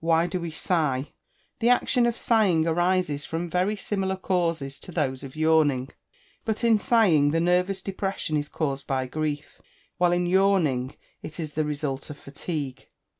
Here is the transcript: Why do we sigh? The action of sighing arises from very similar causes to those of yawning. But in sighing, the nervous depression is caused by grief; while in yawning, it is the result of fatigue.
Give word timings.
Why 0.00 0.26
do 0.26 0.40
we 0.40 0.50
sigh? 0.50 1.12
The 1.60 1.68
action 1.68 2.06
of 2.06 2.16
sighing 2.16 2.66
arises 2.66 3.24
from 3.24 3.48
very 3.48 3.76
similar 3.76 4.16
causes 4.16 4.80
to 4.80 4.90
those 4.90 5.22
of 5.22 5.36
yawning. 5.36 5.90
But 6.44 6.64
in 6.64 6.80
sighing, 6.80 7.30
the 7.30 7.38
nervous 7.38 7.82
depression 7.82 8.36
is 8.36 8.48
caused 8.48 8.88
by 8.88 9.06
grief; 9.06 9.60
while 9.98 10.10
in 10.10 10.26
yawning, 10.26 10.96
it 11.22 11.38
is 11.38 11.52
the 11.52 11.64
result 11.64 12.10
of 12.10 12.18
fatigue. 12.18 12.88